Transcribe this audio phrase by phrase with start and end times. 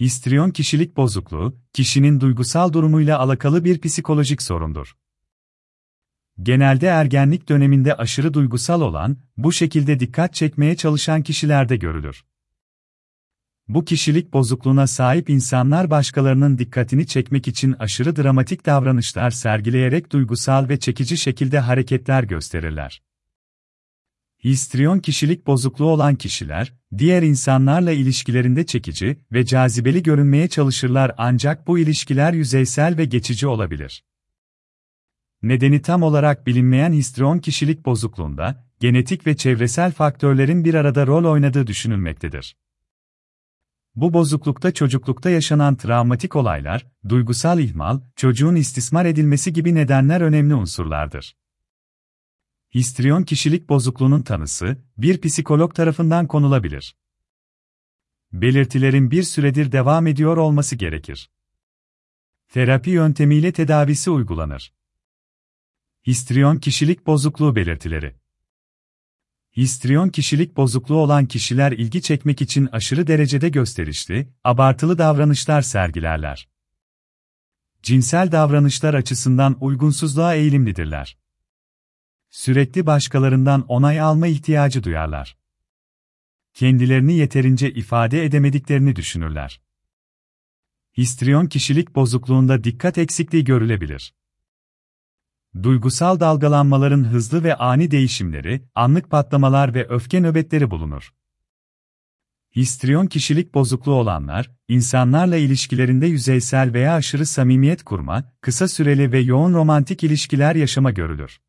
[0.00, 4.96] Histriyon kişilik bozukluğu, kişinin duygusal durumuyla alakalı bir psikolojik sorundur.
[6.42, 12.24] Genelde ergenlik döneminde aşırı duygusal olan, bu şekilde dikkat çekmeye çalışan kişilerde görülür.
[13.68, 20.78] Bu kişilik bozukluğuna sahip insanlar başkalarının dikkatini çekmek için aşırı dramatik davranışlar sergileyerek duygusal ve
[20.78, 23.02] çekici şekilde hareketler gösterirler.
[24.46, 31.78] Histriyon kişilik bozukluğu olan kişiler, diğer insanlarla ilişkilerinde çekici ve cazibeli görünmeye çalışırlar ancak bu
[31.78, 34.04] ilişkiler yüzeysel ve geçici olabilir.
[35.42, 41.66] Nedeni tam olarak bilinmeyen histriyon kişilik bozukluğunda, genetik ve çevresel faktörlerin bir arada rol oynadığı
[41.66, 42.56] düşünülmektedir.
[43.94, 51.36] Bu bozuklukta çocuklukta yaşanan travmatik olaylar, duygusal ihmal, çocuğun istismar edilmesi gibi nedenler önemli unsurlardır.
[52.76, 56.96] Histriyon kişilik bozukluğunun tanısı, bir psikolog tarafından konulabilir.
[58.32, 61.30] Belirtilerin bir süredir devam ediyor olması gerekir.
[62.48, 64.74] Terapi yöntemiyle tedavisi uygulanır.
[66.06, 68.14] Histriyon kişilik bozukluğu belirtileri
[69.56, 76.48] Histriyon kişilik bozukluğu olan kişiler ilgi çekmek için aşırı derecede gösterişli, abartılı davranışlar sergilerler.
[77.82, 81.25] Cinsel davranışlar açısından uygunsuzluğa eğilimlidirler.
[82.36, 85.36] Sürekli başkalarından onay alma ihtiyacı duyarlar.
[86.54, 89.60] Kendilerini yeterince ifade edemediklerini düşünürler.
[90.98, 94.14] Histriyon kişilik bozukluğunda dikkat eksikliği görülebilir.
[95.62, 101.14] Duygusal dalgalanmaların hızlı ve ani değişimleri, anlık patlamalar ve öfke nöbetleri bulunur.
[102.56, 109.54] Histriyon kişilik bozukluğu olanlar, insanlarla ilişkilerinde yüzeysel veya aşırı samimiyet kurma, kısa süreli ve yoğun
[109.54, 111.40] romantik ilişkiler yaşama görülür.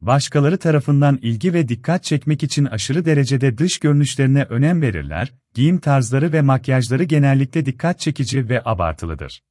[0.00, 6.32] Başkaları tarafından ilgi ve dikkat çekmek için aşırı derecede dış görünüşlerine önem verirler, giyim tarzları
[6.32, 9.42] ve makyajları genellikle dikkat çekici ve abartılıdır.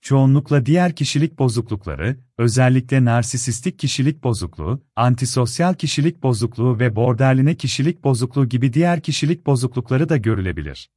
[0.00, 8.48] Çoğunlukla diğer kişilik bozuklukları, özellikle narsisistik kişilik bozukluğu, antisosyal kişilik bozukluğu ve borderline kişilik bozukluğu
[8.48, 10.90] gibi diğer kişilik bozuklukları da görülebilir.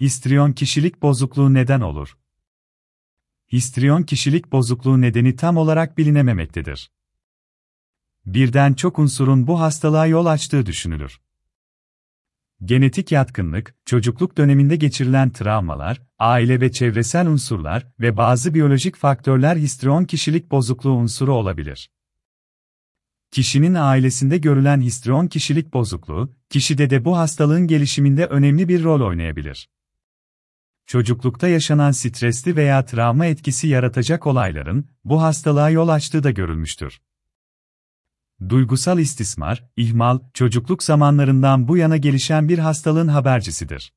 [0.00, 2.18] Histriyon kişilik bozukluğu neden olur?
[3.52, 6.90] Histriyon kişilik bozukluğu nedeni tam olarak bilinememektedir.
[8.26, 11.20] Birden çok unsurun bu hastalığa yol açtığı düşünülür.
[12.64, 20.04] Genetik yatkınlık, çocukluk döneminde geçirilen travmalar, aile ve çevresel unsurlar ve bazı biyolojik faktörler histriyon
[20.04, 21.90] kişilik bozukluğu unsuru olabilir.
[23.30, 29.68] Kişinin ailesinde görülen histriyon kişilik bozukluğu, kişide de bu hastalığın gelişiminde önemli bir rol oynayabilir.
[30.86, 37.00] Çocuklukta yaşanan stresli veya travma etkisi yaratacak olayların bu hastalığa yol açtığı da görülmüştür.
[38.48, 43.92] Duygusal istismar, ihmal, çocukluk zamanlarından bu yana gelişen bir hastalığın habercisidir.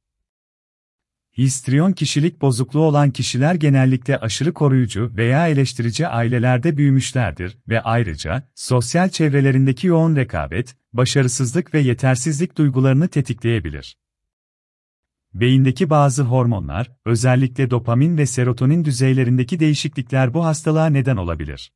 [1.38, 9.10] Histriyon kişilik bozukluğu olan kişiler genellikle aşırı koruyucu veya eleştirici ailelerde büyümüşlerdir ve ayrıca sosyal
[9.10, 13.98] çevrelerindeki yoğun rekabet, başarısızlık ve yetersizlik duygularını tetikleyebilir.
[15.34, 21.72] Beyindeki bazı hormonlar, özellikle dopamin ve serotonin düzeylerindeki değişiklikler bu hastalığa neden olabilir.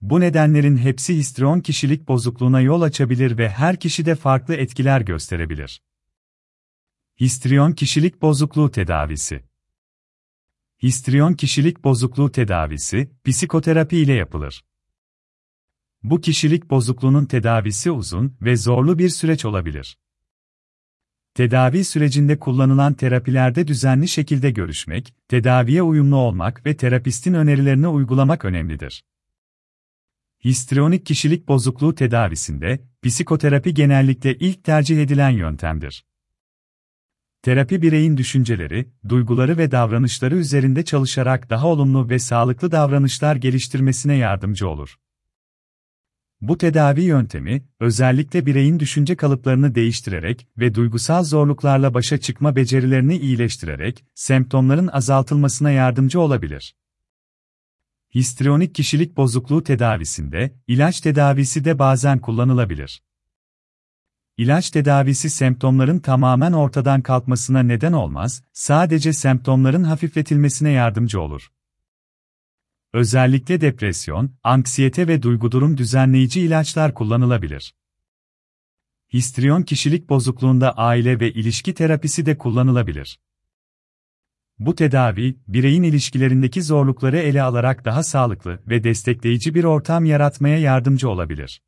[0.00, 5.82] Bu nedenlerin hepsi histriyon kişilik bozukluğuna yol açabilir ve her kişide farklı etkiler gösterebilir.
[7.20, 9.44] Histriyon kişilik bozukluğu tedavisi
[10.82, 14.64] Histriyon kişilik bozukluğu tedavisi, psikoterapi ile yapılır.
[16.02, 19.98] Bu kişilik bozukluğunun tedavisi uzun ve zorlu bir süreç olabilir.
[21.34, 29.04] Tedavi sürecinde kullanılan terapilerde düzenli şekilde görüşmek, tedaviye uyumlu olmak ve terapistin önerilerini uygulamak önemlidir.
[30.46, 36.04] Histrionik kişilik bozukluğu tedavisinde, psikoterapi genellikle ilk tercih edilen yöntemdir.
[37.42, 44.68] Terapi bireyin düşünceleri, duyguları ve davranışları üzerinde çalışarak daha olumlu ve sağlıklı davranışlar geliştirmesine yardımcı
[44.68, 44.96] olur.
[46.40, 54.04] Bu tedavi yöntemi, özellikle bireyin düşünce kalıplarını değiştirerek ve duygusal zorluklarla başa çıkma becerilerini iyileştirerek,
[54.14, 56.74] semptomların azaltılmasına yardımcı olabilir.
[58.14, 63.02] Histrionik kişilik bozukluğu tedavisinde, ilaç tedavisi de bazen kullanılabilir.
[64.36, 71.52] İlaç tedavisi semptomların tamamen ortadan kalkmasına neden olmaz, sadece semptomların hafifletilmesine yardımcı olur.
[72.92, 77.74] Özellikle depresyon, anksiyete ve duygudurum düzenleyici ilaçlar kullanılabilir.
[79.12, 83.20] Histriyon kişilik bozukluğunda aile ve ilişki terapisi de kullanılabilir.
[84.58, 91.08] Bu tedavi, bireyin ilişkilerindeki zorlukları ele alarak daha sağlıklı ve destekleyici bir ortam yaratmaya yardımcı
[91.08, 91.62] olabilir.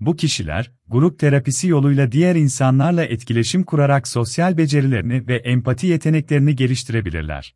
[0.00, 7.54] Bu kişiler, grup terapisi yoluyla diğer insanlarla etkileşim kurarak sosyal becerilerini ve empati yeteneklerini geliştirebilirler.